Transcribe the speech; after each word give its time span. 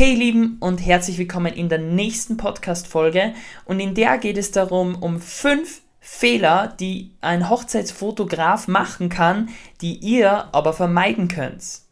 Hey 0.00 0.14
Lieben 0.14 0.56
und 0.60 0.78
herzlich 0.78 1.18
willkommen 1.18 1.52
in 1.52 1.68
der 1.68 1.76
nächsten 1.76 2.38
Podcast-Folge 2.38 3.34
und 3.66 3.80
in 3.80 3.94
der 3.94 4.16
geht 4.16 4.38
es 4.38 4.50
darum, 4.50 4.94
um 4.94 5.20
fünf 5.20 5.82
Fehler, 6.00 6.74
die 6.80 7.10
ein 7.20 7.50
Hochzeitsfotograf 7.50 8.66
machen 8.66 9.10
kann, 9.10 9.50
die 9.82 9.96
ihr 9.96 10.48
aber 10.54 10.72
vermeiden 10.72 11.28
könnt. 11.28 11.82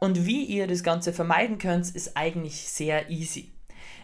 Und 0.00 0.24
wie 0.24 0.44
ihr 0.44 0.66
das 0.66 0.82
Ganze 0.82 1.12
vermeiden 1.12 1.58
könnt, 1.58 1.94
ist 1.94 2.16
eigentlich 2.16 2.70
sehr 2.70 3.10
easy. 3.10 3.50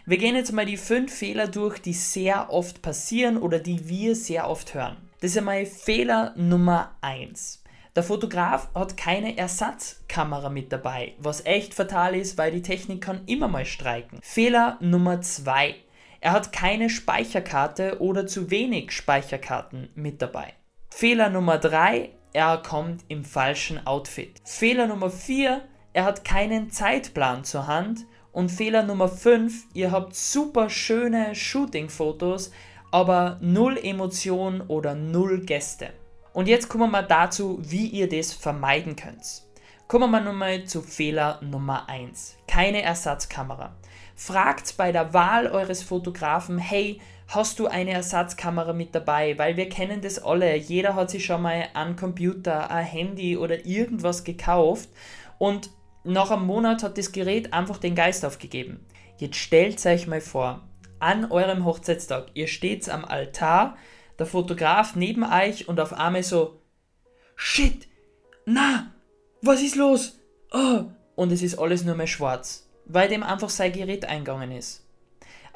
Wir 0.05 0.19
gehen 0.19 0.35
jetzt 0.35 0.53
mal 0.53 0.67
die 0.67 0.77
fünf 0.77 1.11
Fehler 1.11 1.47
durch, 1.47 1.79
die 1.79 1.93
sehr 1.93 2.53
oft 2.53 2.83
passieren 2.83 3.35
oder 3.35 3.57
die 3.57 3.89
wir 3.89 4.15
sehr 4.15 4.47
oft 4.47 4.75
hören. 4.75 4.97
Das 5.21 5.31
ist 5.31 5.37
einmal 5.39 5.65
Fehler 5.65 6.35
Nummer 6.37 6.91
eins. 7.01 7.58
Der 7.95 8.03
Fotograf 8.03 8.69
hat 8.75 8.97
keine 8.97 9.37
Ersatzkamera 9.37 10.49
mit 10.49 10.71
dabei, 10.71 11.15
was 11.17 11.45
echt 11.45 11.73
fatal 11.73 12.15
ist, 12.15 12.37
weil 12.37 12.51
die 12.51 12.61
Technik 12.61 13.01
kann 13.01 13.21
immer 13.25 13.47
mal 13.47 13.65
streiken. 13.65 14.19
Fehler 14.21 14.77
Nummer 14.79 15.21
2. 15.21 15.75
Er 16.21 16.31
hat 16.31 16.53
keine 16.53 16.89
Speicherkarte 16.89 17.99
oder 17.99 18.27
zu 18.27 18.51
wenig 18.51 18.91
Speicherkarten 18.91 19.89
mit 19.95 20.21
dabei. 20.21 20.53
Fehler 20.89 21.29
Nummer 21.29 21.57
3. 21.57 22.11
Er 22.33 22.57
kommt 22.57 23.05
im 23.07 23.25
falschen 23.25 23.85
Outfit. 23.87 24.39
Fehler 24.43 24.85
Nummer 24.85 25.09
4. 25.09 25.61
Er 25.93 26.03
hat 26.03 26.23
keinen 26.23 26.69
Zeitplan 26.69 27.43
zur 27.43 27.67
Hand. 27.67 28.05
Und 28.31 28.49
Fehler 28.49 28.83
Nummer 28.83 29.07
5. 29.07 29.67
Ihr 29.73 29.91
habt 29.91 30.15
super 30.15 30.69
schöne 30.69 31.33
Shooting-Fotos, 31.33 32.51
aber 32.91 33.39
null 33.41 33.79
Emotion 33.81 34.61
oder 34.61 34.93
null 34.93 35.43
Gäste. 35.45 35.93
Und 36.39 36.47
jetzt 36.47 36.69
kommen 36.69 36.91
wir 36.91 37.03
dazu, 37.03 37.59
wie 37.63 37.87
ihr 37.87 38.07
das 38.07 38.31
vermeiden 38.31 38.95
könnt. 38.95 39.41
Kommen 39.89 40.09
wir 40.09 40.21
nun 40.21 40.37
mal 40.37 40.63
zu 40.63 40.81
Fehler 40.81 41.37
Nummer 41.41 41.89
1. 41.89 42.37
Keine 42.47 42.81
Ersatzkamera. 42.81 43.75
Fragt 44.15 44.77
bei 44.77 44.93
der 44.93 45.13
Wahl 45.13 45.47
eures 45.47 45.83
Fotografen, 45.83 46.57
hey, 46.57 47.01
hast 47.27 47.59
du 47.59 47.67
eine 47.67 47.91
Ersatzkamera 47.91 48.71
mit 48.71 48.95
dabei? 48.95 49.37
Weil 49.37 49.57
wir 49.57 49.67
kennen 49.67 49.99
das 49.99 50.17
alle. 50.17 50.55
Jeder 50.55 50.95
hat 50.95 51.09
sich 51.09 51.25
schon 51.25 51.41
mal 51.41 51.67
einen 51.73 51.97
Computer, 51.97 52.71
ein 52.71 52.85
Handy 52.85 53.35
oder 53.35 53.65
irgendwas 53.65 54.23
gekauft 54.23 54.87
und 55.39 55.71
nach 56.05 56.31
einem 56.31 56.45
Monat 56.45 56.83
hat 56.83 56.97
das 56.97 57.11
Gerät 57.11 57.51
einfach 57.51 57.79
den 57.79 57.95
Geist 57.95 58.23
aufgegeben. 58.23 58.85
Jetzt 59.17 59.35
stellt 59.35 59.85
euch 59.85 60.07
mal 60.07 60.21
vor, 60.21 60.61
an 60.99 61.29
eurem 61.33 61.65
Hochzeitstag, 61.65 62.27
ihr 62.33 62.47
steht 62.47 62.87
am 62.87 63.03
Altar, 63.03 63.75
der 64.19 64.25
Fotograf 64.25 64.95
neben 64.95 65.23
euch 65.23 65.67
und 65.67 65.79
auf 65.79 65.93
einmal 65.93 66.23
so, 66.23 66.59
shit, 67.35 67.87
na, 68.45 68.93
was 69.41 69.61
ist 69.61 69.75
los? 69.75 70.19
Oh, 70.51 70.85
und 71.15 71.31
es 71.31 71.41
ist 71.41 71.57
alles 71.57 71.83
nur 71.83 71.95
mehr 71.95 72.07
schwarz, 72.07 72.67
weil 72.85 73.07
dem 73.07 73.23
einfach 73.23 73.49
sein 73.49 73.71
Gerät 73.71 74.05
eingegangen 74.05 74.51
ist. 74.51 74.85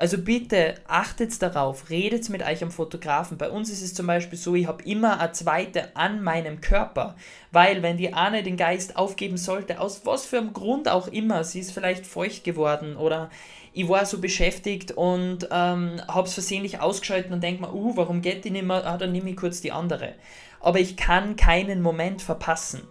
Also 0.03 0.17
bitte 0.17 0.75
achtet 0.85 1.41
darauf, 1.41 1.89
redet 1.89 2.27
mit 2.27 2.43
euch 2.43 2.61
am 2.61 2.71
Fotografen. 2.71 3.37
Bei 3.37 3.49
uns 3.49 3.69
ist 3.69 3.81
es 3.81 3.93
zum 3.93 4.05
Beispiel 4.05 4.37
so, 4.37 4.53
ich 4.53 4.67
habe 4.67 4.83
immer 4.83 5.21
eine 5.21 5.31
zweite 5.31 5.95
an 5.95 6.21
meinem 6.21 6.59
Körper, 6.59 7.15
weil 7.53 7.81
wenn 7.83 7.95
die 7.95 8.13
eine 8.13 8.43
den 8.43 8.57
Geist 8.57 8.97
aufgeben 8.97 9.37
sollte, 9.37 9.79
aus 9.79 10.05
was 10.05 10.25
für 10.25 10.39
einem 10.39 10.51
Grund 10.51 10.89
auch 10.89 11.07
immer, 11.07 11.45
sie 11.45 11.61
ist 11.61 11.71
vielleicht 11.71 12.05
feucht 12.05 12.43
geworden 12.43 12.97
oder 12.97 13.29
ich 13.71 13.87
war 13.87 14.05
so 14.05 14.19
beschäftigt 14.19 14.91
und 14.91 15.47
ähm, 15.49 16.01
habe 16.09 16.27
es 16.27 16.33
versehentlich 16.33 16.81
ausgeschaltet 16.81 17.31
und 17.31 17.41
denke 17.41 17.61
mir, 17.61 17.73
uh, 17.73 17.95
warum 17.95 18.21
geht 18.21 18.43
die 18.43 18.51
nicht 18.51 18.65
mehr? 18.65 18.85
Ah, 18.85 18.97
dann 18.97 19.13
nehme 19.13 19.29
ich 19.29 19.37
kurz 19.37 19.61
die 19.61 19.71
andere. 19.71 20.15
Aber 20.59 20.81
ich 20.81 20.97
kann 20.97 21.37
keinen 21.37 21.81
Moment 21.81 22.21
verpassen, 22.21 22.81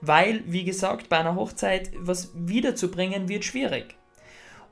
weil, 0.00 0.42
wie 0.46 0.64
gesagt, 0.64 1.10
bei 1.10 1.18
einer 1.18 1.34
Hochzeit 1.34 1.90
was 1.98 2.30
wiederzubringen 2.34 3.28
wird 3.28 3.44
schwierig. 3.44 3.94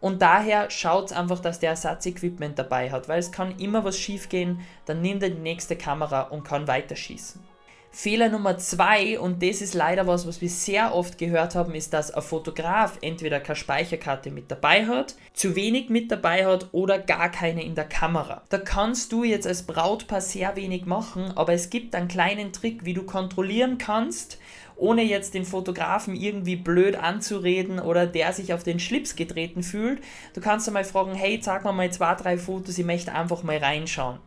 Und 0.00 0.22
daher 0.22 0.70
schaut 0.70 1.12
einfach, 1.12 1.40
dass 1.40 1.60
der 1.60 1.70
Ersatzequipment 1.70 2.58
dabei 2.58 2.90
hat, 2.90 3.08
weil 3.08 3.18
es 3.18 3.32
kann 3.32 3.58
immer 3.58 3.84
was 3.84 3.98
schief 3.98 4.28
gehen, 4.28 4.60
dann 4.86 5.02
nimmt 5.02 5.22
er 5.22 5.30
die 5.30 5.40
nächste 5.40 5.76
Kamera 5.76 6.22
und 6.22 6.44
kann 6.44 6.66
weiterschießen. 6.66 7.50
Fehler 7.92 8.28
Nummer 8.28 8.56
zwei, 8.56 9.18
und 9.18 9.42
das 9.42 9.60
ist 9.60 9.74
leider 9.74 10.06
was, 10.06 10.24
was 10.24 10.40
wir 10.40 10.48
sehr 10.48 10.94
oft 10.94 11.18
gehört 11.18 11.56
haben, 11.56 11.74
ist, 11.74 11.92
dass 11.92 12.12
ein 12.12 12.22
Fotograf 12.22 12.96
entweder 13.02 13.40
keine 13.40 13.56
Speicherkarte 13.56 14.30
mit 14.30 14.48
dabei 14.48 14.86
hat, 14.86 15.16
zu 15.34 15.56
wenig 15.56 15.90
mit 15.90 16.10
dabei 16.10 16.46
hat 16.46 16.68
oder 16.70 17.00
gar 17.00 17.30
keine 17.30 17.64
in 17.64 17.74
der 17.74 17.86
Kamera. 17.86 18.42
Da 18.48 18.58
kannst 18.58 19.10
du 19.10 19.24
jetzt 19.24 19.46
als 19.46 19.64
Brautpaar 19.64 20.20
sehr 20.20 20.54
wenig 20.54 20.86
machen, 20.86 21.32
aber 21.34 21.52
es 21.52 21.68
gibt 21.68 21.96
einen 21.96 22.06
kleinen 22.06 22.52
Trick, 22.52 22.84
wie 22.84 22.94
du 22.94 23.02
kontrollieren 23.02 23.76
kannst, 23.76 24.38
ohne 24.80 25.02
jetzt 25.02 25.34
den 25.34 25.44
Fotografen 25.44 26.16
irgendwie 26.16 26.56
blöd 26.56 26.96
anzureden 26.96 27.78
oder 27.78 28.06
der 28.06 28.32
sich 28.32 28.52
auf 28.52 28.62
den 28.62 28.80
Schlips 28.80 29.14
getreten 29.14 29.62
fühlt. 29.62 30.00
Du 30.34 30.40
kannst 30.40 30.66
einmal 30.66 30.84
fragen, 30.84 31.14
hey, 31.14 31.38
sag 31.42 31.64
mir 31.64 31.72
mal 31.72 31.92
zwei, 31.92 32.14
drei 32.14 32.38
Fotos, 32.38 32.78
ich 32.78 32.86
möchte 32.86 33.12
einfach 33.12 33.42
mal 33.42 33.58
reinschauen. 33.58 34.18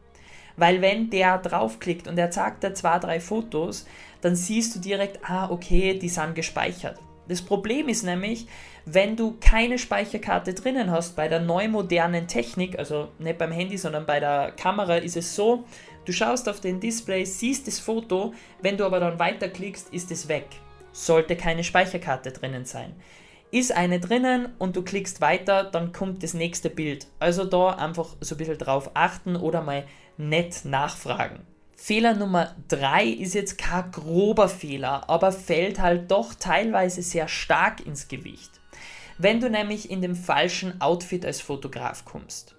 Weil 0.56 0.82
wenn 0.82 1.10
der 1.10 1.40
draufklickt 1.40 2.08
und 2.08 2.18
er 2.18 2.30
zeigt 2.30 2.64
dir 2.64 2.74
zwei, 2.74 3.00
drei 3.00 3.20
Fotos, 3.20 3.86
dann 4.22 4.36
siehst 4.36 4.76
du 4.76 4.80
direkt, 4.80 5.20
ah, 5.28 5.50
okay, 5.50 5.98
die 5.98 6.10
sind 6.10 6.36
gespeichert. 6.36 7.00
Das 7.28 7.42
Problem 7.42 7.88
ist 7.88 8.04
nämlich, 8.04 8.48
wenn 8.86 9.16
du 9.16 9.38
keine 9.40 9.78
Speicherkarte 9.80 10.54
drinnen 10.54 10.92
hast 10.92 11.16
bei 11.16 11.30
der 11.30 11.40
neu 11.40 11.70
modernen 11.70 12.28
Technik, 12.28 12.78
also 12.78 13.08
nicht 13.18 13.38
beim 13.38 13.52
Handy, 13.52 13.78
sondern 13.78 14.06
bei 14.06 14.20
der 14.20 14.52
Kamera, 14.52 14.98
ist 14.98 15.16
es 15.16 15.34
so, 15.36 15.64
du 16.06 16.12
schaust 16.12 16.48
auf 16.50 16.60
den 16.60 16.80
Display, 16.80 17.26
siehst 17.26 17.68
das 17.68 17.80
Foto, 17.80 18.34
wenn 18.62 18.78
du 18.78 18.86
aber 18.86 19.00
dann 19.00 19.20
weiterklickst, 19.20 19.94
ist 19.94 20.12
es 20.12 20.28
weg. 20.28 20.48
Sollte 20.92 21.36
keine 21.36 21.64
Speicherkarte 21.64 22.32
drinnen 22.32 22.66
sein. 22.66 22.94
Ist 23.52 23.72
eine 23.72 24.00
drinnen 24.00 24.50
und 24.58 24.76
du 24.76 24.82
klickst 24.82 25.22
weiter, 25.22 25.64
dann 25.64 25.92
kommt 25.92 26.24
das 26.24 26.34
nächste 26.34 26.70
Bild. 26.70 27.08
Also 27.20 27.46
da 27.46 27.70
einfach 27.70 28.16
so 28.20 28.36
ein 28.36 28.38
bisschen 28.38 28.58
drauf 28.58 28.92
achten 28.96 29.36
oder 29.36 29.62
mal 29.62 29.86
nett 30.18 30.66
nachfragen. 30.66 31.46
Fehler 31.76 32.14
Nummer 32.14 32.56
3 32.70 33.06
ist 33.06 33.34
jetzt 33.34 33.58
kein 33.58 33.92
grober 33.92 34.48
Fehler, 34.48 35.10
aber 35.10 35.32
fällt 35.32 35.80
halt 35.82 36.10
doch 36.10 36.34
teilweise 36.34 37.02
sehr 37.02 37.28
stark 37.28 37.86
ins 37.86 38.08
Gewicht. 38.08 38.52
Wenn 39.18 39.40
du 39.40 39.50
nämlich 39.50 39.92
in 39.92 40.02
dem 40.02 40.16
falschen 40.16 40.80
Outfit 40.82 41.26
als 41.26 41.42
Fotograf 41.42 42.06
kommst. 42.06 42.56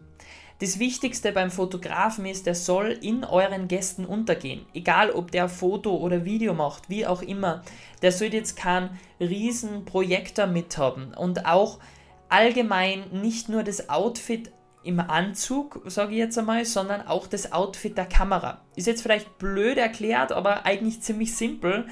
Das 0.64 0.78
Wichtigste 0.78 1.30
beim 1.30 1.50
Fotografen 1.50 2.24
ist, 2.24 2.46
der 2.46 2.54
soll 2.54 2.96
in 3.02 3.22
euren 3.22 3.68
Gästen 3.68 4.06
untergehen. 4.06 4.64
Egal 4.72 5.10
ob 5.10 5.30
der 5.30 5.50
Foto 5.50 5.94
oder 5.94 6.24
Video 6.24 6.54
macht, 6.54 6.88
wie 6.88 7.06
auch 7.06 7.20
immer. 7.20 7.62
Der 8.00 8.12
soll 8.12 8.28
jetzt 8.28 8.56
keinen 8.56 8.98
riesen 9.20 9.84
Projektor 9.84 10.46
mithaben 10.46 11.12
und 11.12 11.44
auch 11.44 11.80
allgemein 12.30 13.04
nicht 13.12 13.50
nur 13.50 13.62
das 13.62 13.90
Outfit 13.90 14.52
im 14.84 15.00
Anzug, 15.00 15.82
sage 15.84 16.12
ich 16.12 16.18
jetzt 16.18 16.38
einmal, 16.38 16.64
sondern 16.64 17.06
auch 17.06 17.26
das 17.26 17.52
Outfit 17.52 17.98
der 17.98 18.06
Kamera. 18.06 18.62
Ist 18.74 18.86
jetzt 18.86 19.02
vielleicht 19.02 19.36
blöd 19.36 19.76
erklärt, 19.76 20.32
aber 20.32 20.64
eigentlich 20.64 21.02
ziemlich 21.02 21.36
simpel. 21.36 21.88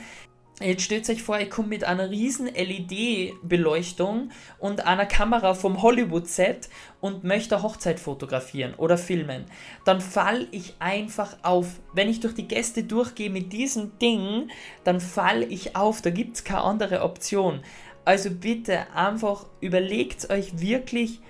Jetzt 0.61 0.83
stellt 0.83 1.09
euch 1.09 1.23
vor, 1.23 1.41
ich 1.41 1.51
komme 1.51 1.69
mit 1.69 1.83
einer 1.85 2.11
riesen 2.11 2.47
LED-Beleuchtung 2.47 4.31
und 4.59 4.87
einer 4.87 5.07
Kamera 5.07 5.55
vom 5.55 5.83
Hollywood-Set 5.83 6.69
und 7.01 7.25
möchte 7.25 7.63
Hochzeit 7.63 7.99
fotografieren 7.99 8.75
oder 8.75 8.99
filmen. 8.99 9.47
Dann 9.87 10.01
fall 10.01 10.47
ich 10.51 10.75
einfach 10.79 11.37
auf. 11.43 11.81
Wenn 11.95 12.09
ich 12.09 12.21
durch 12.21 12.35
die 12.35 12.47
Gäste 12.47 12.85
durchgehe 12.85 13.31
mit 13.31 13.53
diesem 13.53 13.99
Ding, 13.99 14.51
dann 14.85 15.01
fall 15.01 15.43
ich 15.43 15.75
auf. 15.75 16.03
Da 16.03 16.11
gibt 16.11 16.37
es 16.37 16.45
keine 16.45 16.63
andere 16.63 17.01
Option. 17.01 17.63
Also 18.05 18.31
bitte 18.31 18.93
einfach 18.95 19.47
überlegt 19.61 20.31
euch 20.31 20.61
wirklich, 20.61 21.21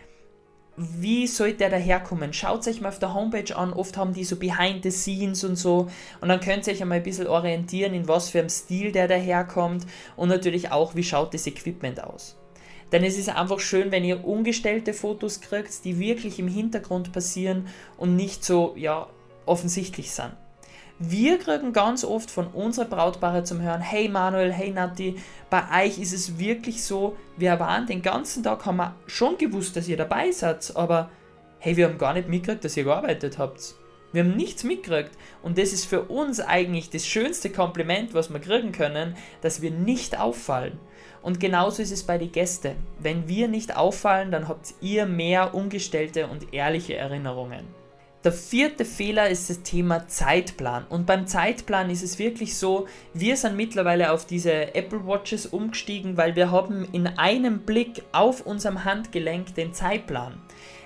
wie 0.76 1.26
sollte 1.26 1.58
der 1.58 1.70
daherkommen? 1.70 2.32
Schaut 2.32 2.66
euch 2.66 2.80
mal 2.80 2.88
auf 2.88 2.98
der 2.98 3.12
Homepage 3.12 3.54
an, 3.54 3.72
oft 3.72 3.96
haben 3.96 4.14
die 4.14 4.24
so 4.24 4.36
Behind 4.36 4.82
the 4.82 4.90
Scenes 4.90 5.44
und 5.44 5.56
so 5.56 5.88
und 6.20 6.28
dann 6.28 6.40
könnt 6.40 6.66
ihr 6.66 6.72
euch 6.72 6.80
einmal 6.80 6.98
ein 6.98 7.04
bisschen 7.04 7.26
orientieren, 7.26 7.92
in 7.92 8.08
was 8.08 8.30
für 8.30 8.38
einem 8.38 8.48
Stil 8.48 8.90
der 8.90 9.06
daherkommt 9.06 9.86
und 10.16 10.28
natürlich 10.28 10.72
auch, 10.72 10.94
wie 10.94 11.04
schaut 11.04 11.34
das 11.34 11.46
Equipment 11.46 12.02
aus. 12.02 12.36
Denn 12.90 13.04
es 13.04 13.18
ist 13.18 13.30
einfach 13.30 13.60
schön, 13.60 13.90
wenn 13.90 14.04
ihr 14.04 14.24
ungestellte 14.24 14.92
Fotos 14.92 15.40
kriegt, 15.40 15.84
die 15.84 15.98
wirklich 15.98 16.38
im 16.38 16.48
Hintergrund 16.48 17.12
passieren 17.12 17.66
und 17.96 18.16
nicht 18.16 18.44
so, 18.44 18.74
ja, 18.76 19.08
offensichtlich 19.46 20.10
sind. 20.12 20.32
Wir 20.98 21.38
kriegen 21.38 21.72
ganz 21.72 22.04
oft 22.04 22.30
von 22.30 22.46
unserer 22.48 22.84
Brautpaare 22.84 23.44
zum 23.44 23.60
Hören, 23.60 23.80
hey 23.80 24.08
Manuel, 24.08 24.52
hey 24.52 24.70
Nati, 24.70 25.16
bei 25.50 25.84
euch 25.84 25.98
ist 25.98 26.12
es 26.12 26.38
wirklich 26.38 26.84
so, 26.84 27.16
wir 27.36 27.58
waren 27.58 27.86
den 27.86 28.02
ganzen 28.02 28.42
Tag, 28.42 28.64
haben 28.66 28.76
wir 28.76 28.94
schon 29.06 29.36
gewusst, 29.36 29.76
dass 29.76 29.88
ihr 29.88 29.96
dabei 29.96 30.30
seid, 30.30 30.76
aber 30.76 31.10
hey, 31.58 31.76
wir 31.76 31.88
haben 31.88 31.98
gar 31.98 32.14
nicht 32.14 32.28
mitgekriegt, 32.28 32.64
dass 32.64 32.76
ihr 32.76 32.84
gearbeitet 32.84 33.38
habt. 33.38 33.74
Wir 34.12 34.24
haben 34.24 34.36
nichts 34.36 34.62
mitgekriegt. 34.62 35.12
Und 35.42 35.58
das 35.58 35.72
ist 35.72 35.86
für 35.86 36.02
uns 36.02 36.40
eigentlich 36.40 36.90
das 36.90 37.06
schönste 37.06 37.50
Kompliment, 37.50 38.14
was 38.14 38.30
wir 38.30 38.40
kriegen 38.40 38.72
können, 38.72 39.16
dass 39.40 39.62
wir 39.62 39.70
nicht 39.70 40.18
auffallen. 40.18 40.78
Und 41.22 41.40
genauso 41.40 41.82
ist 41.82 41.92
es 41.92 42.02
bei 42.02 42.18
den 42.18 42.32
Gästen. 42.32 42.74
Wenn 42.98 43.28
wir 43.28 43.48
nicht 43.48 43.76
auffallen, 43.76 44.30
dann 44.30 44.48
habt 44.48 44.74
ihr 44.80 45.06
mehr 45.06 45.54
ungestellte 45.54 46.26
und 46.26 46.52
ehrliche 46.52 46.96
Erinnerungen. 46.96 47.81
Der 48.24 48.32
vierte 48.32 48.84
Fehler 48.84 49.28
ist 49.30 49.50
das 49.50 49.62
Thema 49.62 50.06
Zeitplan. 50.06 50.84
Und 50.88 51.06
beim 51.06 51.26
Zeitplan 51.26 51.90
ist 51.90 52.04
es 52.04 52.20
wirklich 52.20 52.56
so, 52.56 52.86
wir 53.14 53.36
sind 53.36 53.56
mittlerweile 53.56 54.12
auf 54.12 54.26
diese 54.26 54.76
Apple 54.76 55.04
Watches 55.04 55.46
umgestiegen, 55.46 56.16
weil 56.16 56.36
wir 56.36 56.52
haben 56.52 56.86
in 56.92 57.08
einem 57.08 57.60
Blick 57.60 58.04
auf 58.12 58.46
unserem 58.46 58.84
Handgelenk 58.84 59.56
den 59.56 59.74
Zeitplan. 59.74 60.40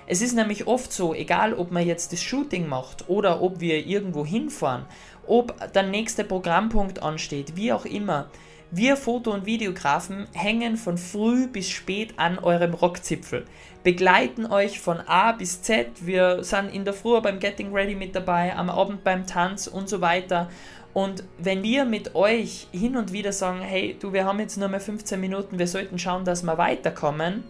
Es 0.07 0.23
ist 0.23 0.33
nämlich 0.33 0.65
oft 0.65 0.91
so, 0.91 1.13
egal 1.13 1.53
ob 1.53 1.69
man 1.69 1.85
jetzt 1.85 2.11
das 2.11 2.23
Shooting 2.23 2.67
macht 2.67 3.07
oder 3.07 3.39
ob 3.43 3.59
wir 3.59 3.85
irgendwo 3.85 4.25
hinfahren, 4.25 4.85
ob 5.27 5.53
der 5.73 5.83
nächste 5.83 6.23
Programmpunkt 6.23 7.03
ansteht, 7.03 7.55
wie 7.55 7.71
auch 7.71 7.85
immer, 7.85 8.31
wir 8.69 8.97
Foto- 8.97 9.31
und 9.31 9.45
Videografen 9.45 10.27
hängen 10.33 10.75
von 10.75 10.97
früh 10.97 11.47
bis 11.47 11.69
spät 11.69 12.13
an 12.17 12.37
eurem 12.37 12.73
Rockzipfel, 12.73 13.45
begleiten 13.83 14.45
euch 14.45 14.81
von 14.81 14.99
A 14.99 15.31
bis 15.31 15.61
Z. 15.61 16.05
Wir 16.05 16.43
sind 16.43 16.73
in 16.73 16.83
der 16.83 16.93
Früh 16.93 17.21
beim 17.21 17.39
Getting 17.39 17.73
Ready 17.73 17.95
mit 17.95 18.13
dabei, 18.13 18.53
am 18.55 18.69
Abend 18.69 19.05
beim 19.05 19.25
Tanz 19.25 19.67
und 19.67 19.87
so 19.87 20.01
weiter. 20.01 20.49
Und 20.93 21.23
wenn 21.37 21.63
wir 21.63 21.85
mit 21.85 22.15
euch 22.15 22.67
hin 22.71 22.97
und 22.97 23.13
wieder 23.13 23.31
sagen, 23.31 23.61
hey, 23.61 23.95
du, 23.99 24.11
wir 24.11 24.25
haben 24.25 24.39
jetzt 24.39 24.57
nur 24.57 24.67
mehr 24.67 24.81
15 24.81 25.19
Minuten, 25.19 25.59
wir 25.59 25.67
sollten 25.67 25.97
schauen, 25.97 26.25
dass 26.25 26.43
wir 26.43 26.57
weiterkommen, 26.57 27.43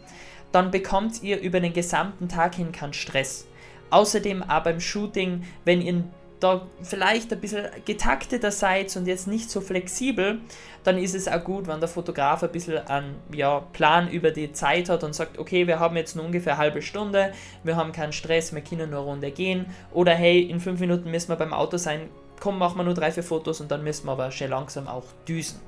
dann 0.51 0.69
bekommt 0.69 1.23
ihr 1.23 1.39
über 1.41 1.59
den 1.59 1.73
gesamten 1.73 2.29
Tag 2.29 2.55
hin 2.55 2.71
keinen 2.71 2.93
Stress. 2.93 3.47
Außerdem 3.89 4.43
auch 4.43 4.63
beim 4.63 4.79
Shooting, 4.79 5.43
wenn 5.65 5.81
ihr 5.81 6.03
da 6.39 6.67
vielleicht 6.81 7.33
ein 7.33 7.39
bisschen 7.39 7.65
getakteter 7.85 8.51
seid 8.51 8.95
und 8.95 9.07
jetzt 9.07 9.27
nicht 9.27 9.49
so 9.49 9.61
flexibel, 9.61 10.39
dann 10.83 10.97
ist 10.97 11.15
es 11.15 11.27
auch 11.27 11.43
gut, 11.43 11.67
wenn 11.67 11.79
der 11.79 11.89
Fotograf 11.89 12.43
ein 12.43 12.51
bisschen 12.51 12.77
einen 12.87 13.15
ja, 13.33 13.59
Plan 13.73 14.09
über 14.09 14.31
die 14.31 14.51
Zeit 14.51 14.89
hat 14.89 15.03
und 15.03 15.13
sagt, 15.13 15.39
okay, 15.39 15.67
wir 15.67 15.79
haben 15.79 15.95
jetzt 15.95 16.15
nur 16.15 16.25
ungefähr 16.25 16.53
eine 16.53 16.61
halbe 16.61 16.81
Stunde, 16.81 17.33
wir 17.63 17.75
haben 17.75 17.91
keinen 17.91 18.13
Stress, 18.13 18.53
wir 18.53 18.61
können 18.61 18.91
nur 18.91 18.99
eine 18.99 19.09
Runde 19.09 19.31
gehen 19.31 19.65
oder 19.91 20.13
hey, 20.13 20.41
in 20.41 20.59
fünf 20.59 20.79
Minuten 20.79 21.09
müssen 21.09 21.29
wir 21.29 21.35
beim 21.35 21.53
Auto 21.53 21.77
sein, 21.77 22.09
komm, 22.39 22.59
machen 22.59 22.77
wir 22.77 22.83
nur 22.83 22.93
drei, 22.93 23.11
vier 23.11 23.23
Fotos 23.23 23.59
und 23.59 23.71
dann 23.71 23.83
müssen 23.83 24.05
wir 24.05 24.11
aber 24.11 24.31
schon 24.31 24.49
langsam 24.49 24.87
auch 24.87 25.05
düsen. 25.27 25.59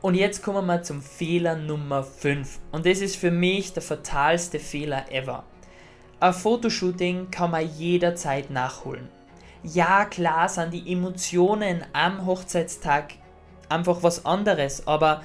Und 0.00 0.14
jetzt 0.14 0.42
kommen 0.42 0.66
wir 0.66 0.82
zum 0.82 1.00
Fehler 1.00 1.56
Nummer 1.56 2.02
5 2.02 2.58
und 2.72 2.84
das 2.84 3.00
ist 3.00 3.16
für 3.16 3.30
mich 3.30 3.72
der 3.72 3.82
fatalste 3.82 4.58
Fehler 4.58 5.10
ever. 5.10 5.44
Ein 6.20 6.34
Fotoshooting 6.34 7.30
kann 7.30 7.50
man 7.50 7.68
jederzeit 7.68 8.50
nachholen 8.50 9.08
ja, 9.64 10.04
klar 10.04 10.48
sind 10.48 10.72
die 10.72 10.92
Emotionen 10.92 11.84
am 11.92 12.26
Hochzeitstag 12.26 13.14
einfach 13.68 14.02
was 14.02 14.26
anderes, 14.26 14.86
aber 14.86 15.22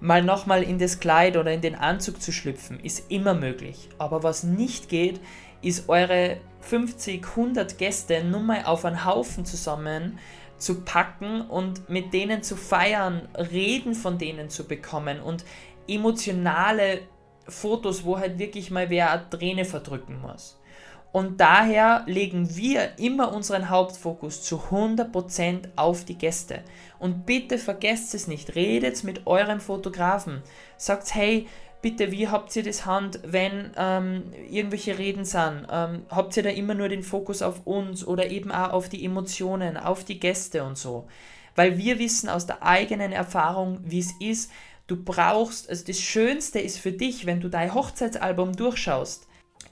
mal 0.00 0.22
nochmal 0.22 0.62
in 0.62 0.78
das 0.78 1.00
Kleid 1.00 1.36
oder 1.36 1.52
in 1.52 1.60
den 1.60 1.74
Anzug 1.74 2.20
zu 2.20 2.32
schlüpfen, 2.32 2.80
ist 2.80 3.10
immer 3.10 3.34
möglich. 3.34 3.88
Aber 3.98 4.22
was 4.22 4.42
nicht 4.42 4.88
geht, 4.88 5.20
ist 5.62 5.88
eure 5.88 6.38
50, 6.60 7.24
100 7.24 7.78
Gäste 7.78 8.22
nur 8.24 8.40
mal 8.40 8.64
auf 8.64 8.84
einen 8.84 9.04
Haufen 9.04 9.44
zusammen 9.44 10.18
zu 10.56 10.82
packen 10.82 11.42
und 11.42 11.88
mit 11.88 12.12
denen 12.12 12.42
zu 12.42 12.56
feiern, 12.56 13.28
Reden 13.36 13.94
von 13.94 14.18
denen 14.18 14.50
zu 14.50 14.64
bekommen 14.64 15.20
und 15.20 15.44
emotionale 15.86 17.02
Fotos, 17.46 18.04
wo 18.04 18.18
halt 18.18 18.38
wirklich 18.38 18.70
mal 18.70 18.90
wer 18.90 19.12
eine 19.12 19.30
Träne 19.30 19.64
verdrücken 19.64 20.20
muss. 20.20 20.58
Und 21.10 21.40
daher 21.40 22.02
legen 22.06 22.54
wir 22.56 22.98
immer 22.98 23.32
unseren 23.32 23.70
Hauptfokus 23.70 24.42
zu 24.42 24.56
100% 24.70 25.68
auf 25.74 26.04
die 26.04 26.18
Gäste. 26.18 26.62
Und 26.98 27.24
bitte 27.24 27.58
vergesst 27.58 28.14
es 28.14 28.26
nicht, 28.26 28.54
redet 28.54 29.02
mit 29.04 29.26
eurem 29.26 29.60
Fotografen. 29.60 30.42
Sagt, 30.76 31.14
hey, 31.14 31.46
bitte, 31.80 32.12
wie 32.12 32.28
habt 32.28 32.54
ihr 32.56 32.62
das 32.62 32.84
Hand, 32.84 33.20
wenn 33.24 33.70
ähm, 33.76 34.24
irgendwelche 34.50 34.98
Reden 34.98 35.24
sind? 35.24 35.66
Ähm, 35.70 36.02
habt 36.10 36.36
ihr 36.36 36.42
da 36.42 36.50
immer 36.50 36.74
nur 36.74 36.90
den 36.90 37.02
Fokus 37.02 37.40
auf 37.40 37.66
uns 37.66 38.06
oder 38.06 38.30
eben 38.30 38.52
auch 38.52 38.72
auf 38.72 38.88
die 38.90 39.04
Emotionen, 39.04 39.78
auf 39.78 40.04
die 40.04 40.20
Gäste 40.20 40.62
und 40.62 40.76
so? 40.76 41.08
Weil 41.54 41.78
wir 41.78 41.98
wissen 41.98 42.28
aus 42.28 42.46
der 42.46 42.62
eigenen 42.62 43.12
Erfahrung, 43.12 43.80
wie 43.82 44.00
es 44.00 44.12
ist. 44.20 44.52
Du 44.86 45.02
brauchst, 45.02 45.70
also 45.70 45.84
das 45.86 46.00
Schönste 46.00 46.60
ist 46.60 46.78
für 46.78 46.92
dich, 46.92 47.24
wenn 47.24 47.40
du 47.40 47.48
dein 47.48 47.72
Hochzeitsalbum 47.72 48.54
durchschaust 48.54 49.28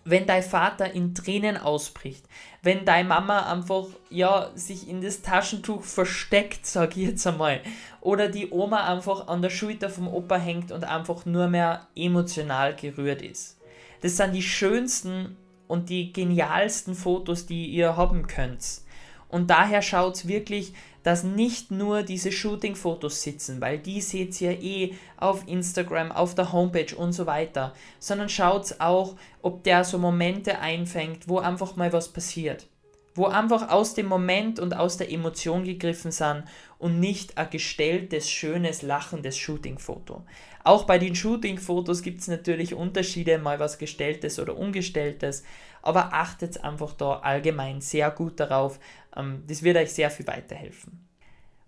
wenn 0.06 0.24
dein 0.24 0.42
Vater 0.42 0.92
in 0.92 1.14
Tränen 1.14 1.56
ausbricht, 1.56 2.24
wenn 2.62 2.84
deine 2.84 3.08
Mama 3.08 3.52
einfach 3.52 3.86
ja 4.08 4.50
sich 4.54 4.88
in 4.88 5.02
das 5.02 5.20
Taschentuch 5.20 5.82
versteckt, 5.82 6.64
sag 6.64 6.96
ich 6.96 7.08
jetzt 7.08 7.26
einmal, 7.26 7.60
oder 8.00 8.28
die 8.28 8.50
Oma 8.50 8.86
einfach 8.86 9.26
an 9.26 9.42
der 9.42 9.50
Schulter 9.50 9.90
vom 9.90 10.06
Opa 10.06 10.36
hängt 10.36 10.70
und 10.70 10.84
einfach 10.84 11.26
nur 11.26 11.48
mehr 11.48 11.88
emotional 11.96 12.76
gerührt 12.76 13.20
ist. 13.20 13.58
Das 14.00 14.16
sind 14.16 14.32
die 14.32 14.42
schönsten 14.42 15.36
und 15.66 15.88
die 15.88 16.12
genialsten 16.12 16.94
Fotos, 16.94 17.46
die 17.46 17.66
ihr 17.66 17.96
haben 17.96 18.28
könnt. 18.28 18.82
Und 19.28 19.50
daher 19.50 19.82
schaut 19.82 20.26
wirklich, 20.28 20.73
dass 21.02 21.23
nicht 21.23 21.70
nur 21.70 22.02
diese 22.02 22.32
Shooting-Fotos 22.32 23.23
sitzen, 23.23 23.61
weil 23.61 23.78
die 23.78 24.00
seht 24.00 24.40
ihr 24.40 24.61
eh 24.61 24.94
auf 25.17 25.46
Instagram, 25.46 26.11
auf 26.11 26.34
der 26.34 26.52
Homepage 26.52 26.96
und 26.96 27.12
so 27.12 27.26
weiter, 27.26 27.75
sondern 28.00 28.28
schaut 28.28 28.75
auch, 28.81 29.14
ob 29.40 29.62
der 29.62 29.84
so 29.84 29.99
Momente 29.99 30.58
einfängt, 30.58 31.28
wo 31.28 31.38
einfach 31.38 31.76
mal 31.76 31.93
was 31.93 32.08
passiert. 32.08 32.67
Wo 33.16 33.26
einfach 33.26 33.70
aus 33.70 33.94
dem 33.94 34.06
Moment 34.06 34.60
und 34.60 34.74
aus 34.74 34.98
der 34.98 35.10
Emotion 35.10 35.64
gegriffen 35.64 36.12
sind 36.12 36.44
und 36.78 37.00
nicht 37.00 37.38
ein 37.38 37.50
gestelltes, 37.50 38.30
schönes, 38.30 38.82
lachendes 38.82 39.36
Shooting-Foto. 39.36 40.22
Auch 40.62 40.84
bei 40.84 40.98
den 40.98 41.14
Shooting-Fotos 41.14 42.02
gibt 42.02 42.20
es 42.20 42.28
natürlich 42.28 42.74
Unterschiede, 42.74 43.38
mal 43.38 43.58
was 43.58 43.78
gestelltes 43.78 44.38
oder 44.38 44.56
ungestelltes, 44.56 45.44
aber 45.82 46.12
achtet 46.12 46.62
einfach 46.62 46.92
da 46.92 47.20
allgemein 47.20 47.80
sehr 47.80 48.10
gut 48.10 48.38
darauf. 48.40 48.78
Ähm, 49.16 49.44
das 49.46 49.62
wird 49.62 49.76
euch 49.76 49.92
sehr 49.92 50.10
viel 50.10 50.26
weiterhelfen. 50.26 51.06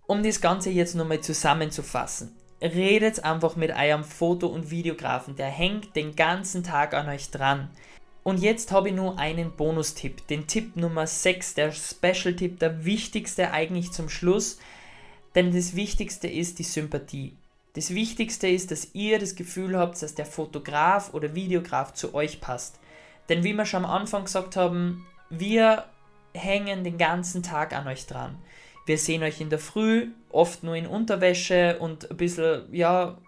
Um 0.06 0.22
das 0.22 0.40
Ganze 0.40 0.70
jetzt 0.70 0.94
nochmal 0.94 1.20
zusammenzufassen, 1.20 2.34
redet 2.60 3.24
einfach 3.24 3.56
mit 3.56 3.70
eurem 3.70 4.04
Foto- 4.04 4.48
und 4.48 4.70
Videografen, 4.70 5.36
der 5.36 5.46
hängt 5.46 5.94
den 5.96 6.16
ganzen 6.16 6.64
Tag 6.64 6.94
an 6.94 7.08
euch 7.08 7.30
dran. 7.30 7.70
Und 8.22 8.40
jetzt 8.40 8.72
habe 8.72 8.88
ich 8.88 8.94
nur 8.94 9.18
einen 9.18 9.52
Bonustipp, 9.52 10.26
den 10.26 10.46
Tipp 10.46 10.76
Nummer 10.76 11.06
6, 11.06 11.54
der 11.54 11.72
Special-Tipp, 11.72 12.58
der 12.58 12.84
wichtigste 12.84 13.52
eigentlich 13.52 13.92
zum 13.92 14.08
Schluss, 14.08 14.58
denn 15.34 15.52
das 15.52 15.74
Wichtigste 15.74 16.28
ist 16.28 16.58
die 16.58 16.64
Sympathie. 16.64 17.36
Das 17.74 17.94
Wichtigste 17.94 18.48
ist, 18.48 18.70
dass 18.70 18.94
ihr 18.94 19.18
das 19.18 19.36
Gefühl 19.36 19.78
habt, 19.78 20.02
dass 20.02 20.14
der 20.14 20.26
Fotograf 20.26 21.14
oder 21.14 21.34
Videograf 21.34 21.94
zu 21.94 22.14
euch 22.14 22.40
passt. 22.40 22.80
Denn 23.28 23.44
wie 23.44 23.52
wir 23.52 23.66
schon 23.66 23.84
am 23.84 23.90
Anfang 23.90 24.24
gesagt 24.24 24.56
haben, 24.56 25.06
wir 25.30 25.84
hängen 26.34 26.82
den 26.84 26.98
ganzen 26.98 27.42
Tag 27.42 27.72
an 27.74 27.86
euch 27.86 28.06
dran. 28.06 28.36
Wir 28.86 28.98
sehen 28.98 29.22
euch 29.22 29.40
in 29.40 29.50
der 29.50 29.58
Früh, 29.58 30.08
oft 30.30 30.62
nur 30.62 30.74
in 30.74 30.86
Unterwäsche 30.86 31.78
und 31.78 32.10
ein 32.10 32.16
bisschen, 32.16 32.62
ja, 32.74 33.18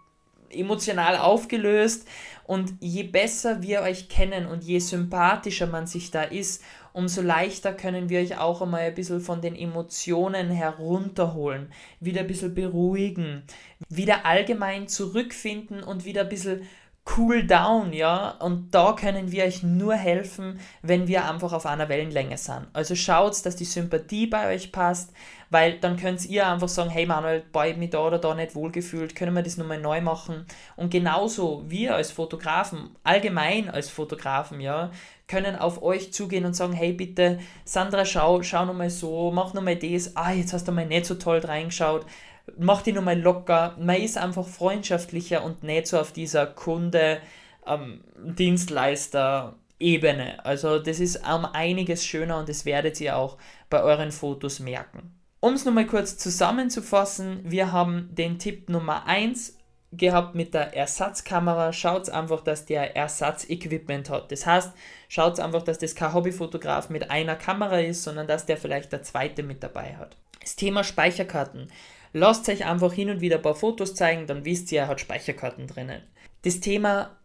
emotional 0.51 1.17
aufgelöst. 1.17 2.07
Und 2.45 2.75
je 2.81 3.05
besser 3.05 3.63
wir 3.63 3.83
euch 3.83 4.09
kennen 4.09 4.47
und 4.47 4.65
je 4.65 4.81
sympathischer 4.81 5.67
man 5.67 5.87
sich 5.87 6.11
da 6.11 6.23
ist, 6.23 6.63
umso 6.93 7.23
leichter 7.23 7.73
können 7.73 8.09
wir 8.09 8.21
euch 8.21 8.39
auch 8.39 8.63
einmal 8.63 8.81
ein 8.81 8.95
bisschen 8.95 9.21
von 9.21 9.41
den 9.41 9.55
Emotionen 9.55 10.51
herunterholen, 10.51 11.73
wieder 12.01 12.23
ein 12.23 12.27
bisschen 12.27 12.55
beruhigen, 12.55 13.45
wieder 13.89 14.27
allgemein 14.27 14.89
zurückfinden 14.89 15.83
und 15.83 16.05
wieder 16.05 16.23
ein 16.23 16.29
bisschen 16.29 16.63
cool 17.17 17.47
down, 17.47 17.93
ja. 17.93 18.31
Und 18.41 18.75
da 18.75 18.93
können 18.93 19.33
wir 19.33 19.45
euch 19.45 19.63
nur 19.63 19.95
helfen, 19.95 20.61
wenn 20.83 21.09
wir 21.09 21.29
einfach 21.29 21.53
auf 21.53 21.67
einer 21.67 21.89
Wellenlänge 21.89 22.37
sind. 22.37 22.69
Also 22.73 22.95
schaut, 22.95 23.45
dass 23.45 23.57
die 23.57 23.65
Sympathie 23.65 24.27
bei 24.27 24.55
euch 24.55 24.73
passt, 24.73 25.13
weil 25.51 25.79
dann 25.79 25.97
könnt 25.97 26.25
ihr 26.27 26.47
einfach 26.47 26.69
sagen, 26.69 26.91
hey 26.91 27.07
Manuel, 27.07 27.43
bei 27.53 27.75
mir 27.75 27.91
da 27.91 28.07
oder 28.07 28.19
da 28.19 28.35
nicht 28.35 28.55
wohlgefühlt, 28.55 29.15
können 29.17 29.35
wir 29.35 29.43
das 29.43 29.57
nochmal 29.57 29.81
neu 29.81 30.01
machen. 30.01 30.47
Und 30.77 30.91
genauso 30.91 31.65
wir 31.67 31.95
als 31.95 32.13
Fotografen, 32.13 32.91
allgemein 33.03 33.69
als 33.69 33.89
Fotografen, 33.89 34.61
ja, 34.61 34.91
können 35.27 35.57
auf 35.57 35.83
euch 35.83 36.13
zugehen 36.13 36.45
und 36.45 36.55
sagen, 36.55 36.73
hey 36.73 36.93
bitte, 36.93 37.39
Sandra, 37.65 38.05
schau, 38.05 38.43
schau 38.43 38.65
nochmal 38.65 38.91
so, 38.91 39.31
mach 39.31 39.55
nochmal 39.55 39.77
das, 39.77 40.17
ah, 40.17 40.33
jetzt 40.33 40.53
hast 40.53 40.67
du 40.67 40.73
mal 40.73 40.87
nicht 40.87 41.07
so 41.07 41.15
toll 41.15 41.39
reingeschaut 41.39 42.05
mach 42.59 42.83
die 42.83 42.93
nochmal 42.93 43.21
locker. 43.21 43.77
Man 43.79 43.97
ist 43.97 44.19
einfach 44.19 44.47
freundschaftlicher 44.47 45.45
und 45.45 45.63
nicht 45.63 45.87
so 45.87 45.99
auf 45.99 46.13
dieser 46.13 46.47
Kunde, 46.47 47.21
ähm, 47.67 48.03
Dienstleister, 48.17 49.57
Ebene. 49.79 50.45
Also 50.45 50.79
das 50.79 51.01
ist 51.01 51.27
um 51.27 51.47
einiges 51.47 52.05
schöner 52.05 52.39
und 52.39 52.49
das 52.49 52.65
werdet 52.65 53.01
ihr 53.01 53.17
auch 53.17 53.39
bei 53.71 53.83
euren 53.83 54.13
Fotos 54.13 54.61
merken. 54.61 55.15
Um 55.41 55.55
es 55.55 55.65
nochmal 55.65 55.87
kurz 55.87 56.19
zusammenzufassen, 56.19 57.41
wir 57.45 57.73
haben 57.73 58.11
den 58.13 58.39
Tipp 58.39 58.69
Nummer 58.69 59.07
1 59.07 59.57
gehabt 59.93 60.35
mit 60.35 60.55
der 60.55 60.77
Ersatzkamera. 60.77 61.73
Schaut 61.73 62.11
einfach, 62.11 62.43
dass 62.43 62.67
der 62.67 62.95
Ersatzequipment 62.95 64.11
hat. 64.11 64.31
Das 64.31 64.47
heißt, 64.47 64.73
schaut 65.09 65.41
einfach, 65.41 65.63
dass 65.63 65.79
das 65.79 65.95
kein 65.95 66.13
Hobbyfotograf 66.13 66.91
mit 66.91 67.11
einer 67.11 67.37
Kamera 67.37 67.81
ist, 67.81 68.03
sondern 68.03 68.27
dass 68.27 68.47
der 68.47 68.57
vielleicht 68.57 68.93
der 68.93 69.03
zweite 69.03 69.43
mit 69.43 69.63
dabei 69.63 69.97
hat. 69.97 70.17
Das 70.41 70.57
Thema 70.57 70.85
Speicherkarten. 70.85 71.69
Lasst 72.13 72.49
euch 72.49 72.67
einfach 72.67 72.93
hin 72.93 73.11
und 73.11 73.21
wieder 73.21 73.37
ein 73.37 73.43
paar 73.43 73.55
Fotos 73.55 73.95
zeigen, 73.95 74.27
dann 74.27 74.45
wisst 74.45 74.73
ihr, 74.73 74.81
er 74.81 74.89
hat 74.89 75.01
Speicherkarten 75.01 75.67
drinnen. 75.67 76.03
Das 76.43 76.61
Thema 76.61 77.17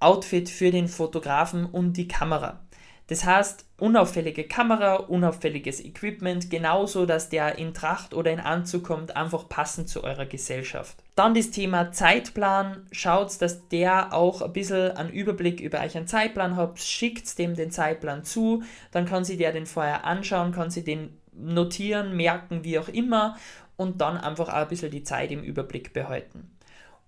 Outfit 0.00 0.48
für 0.48 0.70
den 0.70 0.88
Fotografen 0.88 1.66
und 1.66 1.96
die 1.96 2.08
Kamera. 2.08 2.60
Das 3.08 3.24
heißt, 3.24 3.66
unauffällige 3.78 4.44
Kamera, 4.44 4.94
unauffälliges 4.94 5.84
Equipment, 5.84 6.50
genauso, 6.50 7.04
dass 7.04 7.28
der 7.28 7.58
in 7.58 7.74
Tracht 7.74 8.14
oder 8.14 8.32
in 8.32 8.40
Anzug 8.40 8.84
kommt, 8.84 9.16
einfach 9.16 9.48
passend 9.48 9.88
zu 9.88 10.02
eurer 10.02 10.24
Gesellschaft. 10.24 10.96
Dann 11.14 11.34
das 11.34 11.50
Thema 11.50 11.92
Zeitplan. 11.92 12.86
Schaut, 12.90 13.42
dass 13.42 13.68
der 13.68 14.14
auch 14.14 14.40
ein 14.40 14.52
bisschen 14.52 14.92
einen 14.92 15.10
Überblick 15.10 15.60
über 15.60 15.80
euch 15.80 15.96
einen 15.96 16.06
Zeitplan 16.06 16.56
habt. 16.56 16.80
Schickt 16.80 17.38
dem 17.38 17.54
den 17.54 17.70
Zeitplan 17.70 18.24
zu. 18.24 18.62
Dann 18.92 19.04
kann 19.04 19.24
sie 19.24 19.36
der 19.36 19.52
den 19.52 19.66
vorher 19.66 20.04
anschauen, 20.04 20.52
kann 20.52 20.70
sie 20.70 20.84
den 20.84 21.18
notieren, 21.34 22.16
merken, 22.16 22.64
wie 22.64 22.78
auch 22.78 22.88
immer. 22.88 23.36
Und 23.76 24.00
dann 24.00 24.16
einfach 24.16 24.48
auch 24.48 24.54
ein 24.54 24.68
bisschen 24.68 24.90
die 24.90 25.02
Zeit 25.02 25.30
im 25.30 25.42
Überblick 25.42 25.92
behalten. 25.92 26.56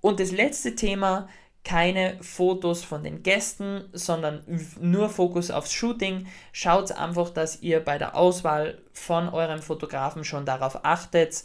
Und 0.00 0.20
das 0.20 0.32
letzte 0.32 0.74
Thema, 0.74 1.28
keine 1.64 2.18
Fotos 2.20 2.84
von 2.84 3.02
den 3.02 3.22
Gästen, 3.22 3.84
sondern 3.92 4.44
nur 4.78 5.08
Fokus 5.08 5.50
aufs 5.50 5.72
Shooting. 5.72 6.26
Schaut 6.52 6.92
einfach, 6.92 7.30
dass 7.30 7.62
ihr 7.62 7.80
bei 7.80 7.96
der 7.96 8.14
Auswahl 8.14 8.82
von 8.92 9.30
eurem 9.30 9.62
Fotografen 9.62 10.24
schon 10.24 10.44
darauf 10.44 10.84
achtet, 10.84 11.44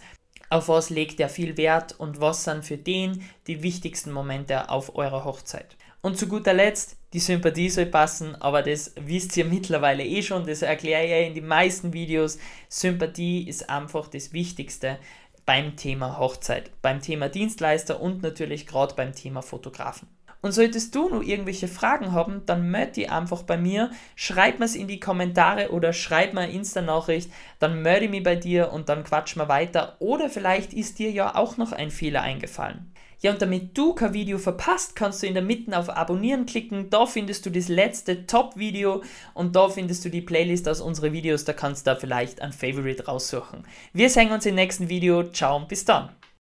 auf 0.50 0.68
was 0.68 0.90
legt 0.90 1.20
er 1.20 1.30
viel 1.30 1.58
Wert 1.58 2.00
und 2.00 2.22
was 2.22 2.44
sind 2.44 2.66
für 2.66 2.78
den 2.78 3.24
die 3.48 3.64
wichtigsten 3.64 4.12
Momente 4.12 4.70
auf 4.70 4.96
eurer 4.96 5.26
Hochzeit. 5.26 5.78
Und 6.02 6.18
zu 6.18 6.28
guter 6.28 6.54
Letzt, 6.54 6.98
die 7.14 7.20
Sympathie 7.20 7.70
soll 7.70 7.88
passen, 7.88 8.36
aber 8.36 8.62
das 8.64 8.94
wisst 8.96 9.36
ihr 9.36 9.46
mittlerweile 9.46 10.06
eh 10.06 10.22
schon, 10.22 10.46
das 10.46 10.62
erkläre 10.62 11.06
ich 11.06 11.28
in 11.28 11.34
den 11.34 11.48
meisten 11.48 11.92
Videos. 11.92 12.40
Sympathie 12.70 13.48
ist 13.48 13.70
einfach 13.70 14.08
das 14.08 14.32
Wichtigste 14.32 14.98
beim 15.46 15.76
Thema 15.76 16.20
Hochzeit, 16.20 16.72
beim 16.82 17.02
Thema 17.02 17.28
Dienstleister 17.28 18.00
und 18.00 18.22
natürlich 18.22 18.66
gerade 18.66 18.96
beim 18.96 19.14
Thema 19.14 19.42
Fotografen. 19.42 20.08
Und 20.42 20.54
solltest 20.54 20.96
du 20.96 21.10
noch 21.10 21.22
irgendwelche 21.22 21.68
Fragen 21.68 22.14
haben, 22.14 22.44
dann 22.46 22.72
melde 22.72 22.94
die 22.94 23.10
einfach 23.10 23.44
bei 23.44 23.58
mir, 23.58 23.92
schreib 24.16 24.60
mir 24.60 24.66
es 24.66 24.76
in 24.76 24.88
die 24.88 25.00
Kommentare 25.00 25.72
oder 25.72 25.92
schreib 25.92 26.34
mir 26.34 26.42
eine 26.42 26.54
Insta-Nachricht, 26.54 27.30
dann 27.60 27.82
melde 27.82 28.08
mich 28.08 28.24
bei 28.24 28.36
dir 28.36 28.72
und 28.72 28.88
dann 28.88 29.04
quatschen 29.04 29.42
wir 29.42 29.50
weiter. 29.50 29.98
Oder 30.00 30.30
vielleicht 30.30 30.74
ist 30.74 31.00
dir 31.00 31.12
ja 31.12 31.36
auch 31.36 31.58
noch 31.58 31.74
ein 31.74 31.92
Fehler 31.92 32.22
eingefallen. 32.22 32.92
Ja, 33.22 33.32
und 33.32 33.42
damit 33.42 33.78
du 33.78 33.94
kein 33.94 34.14
Video 34.14 34.38
verpasst, 34.38 34.96
kannst 34.96 35.22
du 35.22 35.28
in 35.28 35.34
der 35.34 35.44
Mitte 35.44 35.78
auf 35.78 35.90
Abonnieren 35.90 36.46
klicken. 36.46 36.90
Da 36.90 37.06
findest 37.06 37.46
du 37.46 37.50
das 37.50 37.68
letzte 37.68 38.26
Top-Video 38.26 39.04
und 39.34 39.58
da 39.58 39.68
findest 39.68 40.06
du 40.06 40.10
die 40.10 40.22
Playlist 40.22 40.70
aus 40.70 40.80
unseren 40.80 41.12
Videos. 41.12 41.44
Da 41.44 41.52
kannst 41.52 41.86
du 41.86 41.92
da 41.92 41.96
vielleicht 41.98 42.42
ein 42.42 42.54
Favorite 42.54 43.08
raussuchen. 43.08 43.66
Wir 43.92 44.10
sehen 44.10 44.32
uns 44.32 44.46
im 44.46 44.56
nächsten 44.56 44.88
Video. 44.88 45.24
Ciao 45.24 45.58
und 45.58 45.68
bis 45.68 45.84
dann. 45.84 46.19